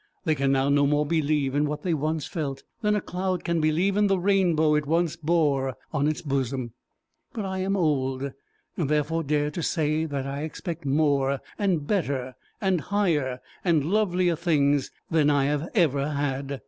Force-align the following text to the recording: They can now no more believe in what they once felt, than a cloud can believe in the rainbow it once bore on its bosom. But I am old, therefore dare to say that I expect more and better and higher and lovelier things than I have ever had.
They 0.23 0.33
can 0.33 0.51
now 0.51 0.67
no 0.69 0.87
more 0.87 1.05
believe 1.05 1.53
in 1.53 1.67
what 1.67 1.83
they 1.83 1.93
once 1.93 2.25
felt, 2.25 2.63
than 2.81 2.95
a 2.95 3.01
cloud 3.01 3.43
can 3.43 3.61
believe 3.61 3.95
in 3.95 4.07
the 4.07 4.17
rainbow 4.17 4.73
it 4.73 4.87
once 4.87 5.15
bore 5.15 5.75
on 5.93 6.07
its 6.07 6.23
bosom. 6.23 6.73
But 7.33 7.45
I 7.45 7.59
am 7.59 7.77
old, 7.77 8.31
therefore 8.75 9.21
dare 9.21 9.51
to 9.51 9.61
say 9.61 10.05
that 10.05 10.25
I 10.25 10.41
expect 10.41 10.85
more 10.87 11.39
and 11.59 11.85
better 11.85 12.33
and 12.59 12.81
higher 12.81 13.41
and 13.63 13.85
lovelier 13.85 14.35
things 14.35 14.89
than 15.11 15.29
I 15.29 15.45
have 15.45 15.69
ever 15.75 16.09
had. 16.09 16.59